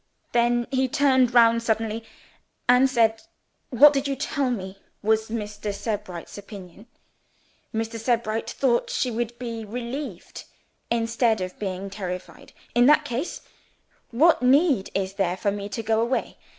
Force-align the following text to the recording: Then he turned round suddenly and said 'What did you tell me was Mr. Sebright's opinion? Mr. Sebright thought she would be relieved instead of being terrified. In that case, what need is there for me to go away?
Then 0.31 0.65
he 0.71 0.87
turned 0.87 1.31
round 1.31 1.61
suddenly 1.61 2.03
and 2.67 2.89
said 2.89 3.21
'What 3.69 3.93
did 3.93 4.07
you 4.07 4.15
tell 4.15 4.49
me 4.49 4.79
was 5.03 5.29
Mr. 5.29 5.71
Sebright's 5.71 6.39
opinion? 6.39 6.87
Mr. 7.71 7.99
Sebright 7.99 8.49
thought 8.49 8.89
she 8.89 9.11
would 9.11 9.37
be 9.37 9.63
relieved 9.63 10.45
instead 10.89 11.39
of 11.39 11.59
being 11.59 11.91
terrified. 11.91 12.51
In 12.73 12.87
that 12.87 13.05
case, 13.05 13.41
what 14.09 14.41
need 14.41 14.89
is 14.95 15.13
there 15.13 15.37
for 15.37 15.51
me 15.51 15.69
to 15.69 15.83
go 15.83 16.01
away? 16.01 16.35